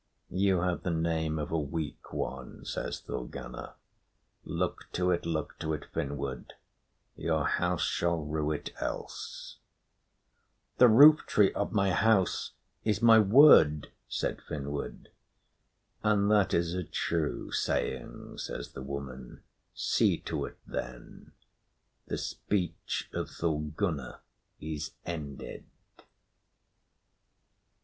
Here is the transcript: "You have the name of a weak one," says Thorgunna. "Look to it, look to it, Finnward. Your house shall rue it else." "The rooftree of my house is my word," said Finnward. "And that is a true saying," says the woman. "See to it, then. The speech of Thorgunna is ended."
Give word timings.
"You 0.31 0.61
have 0.61 0.81
the 0.81 0.89
name 0.89 1.37
of 1.37 1.51
a 1.51 1.59
weak 1.59 2.11
one," 2.11 2.65
says 2.65 3.01
Thorgunna. 3.01 3.75
"Look 4.43 4.91
to 4.93 5.11
it, 5.11 5.27
look 5.27 5.59
to 5.59 5.73
it, 5.73 5.85
Finnward. 5.93 6.53
Your 7.15 7.45
house 7.45 7.83
shall 7.83 8.25
rue 8.25 8.49
it 8.51 8.71
else." 8.79 9.59
"The 10.79 10.87
rooftree 10.87 11.53
of 11.53 11.71
my 11.71 11.91
house 11.91 12.53
is 12.83 13.03
my 13.03 13.19
word," 13.19 13.91
said 14.09 14.41
Finnward. 14.41 15.09
"And 16.01 16.31
that 16.31 16.51
is 16.51 16.73
a 16.73 16.83
true 16.83 17.51
saying," 17.51 18.39
says 18.39 18.71
the 18.71 18.81
woman. 18.81 19.43
"See 19.75 20.17
to 20.21 20.45
it, 20.45 20.57
then. 20.65 21.31
The 22.07 22.17
speech 22.17 23.07
of 23.13 23.29
Thorgunna 23.29 24.21
is 24.59 24.93
ended." 25.05 25.65